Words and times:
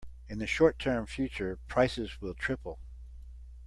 In 0.27 0.39
the 0.39 0.47
short 0.47 0.79
term 0.79 1.05
future, 1.05 1.59
prices 1.67 2.19
will 2.21 2.33
triple. 2.33 2.79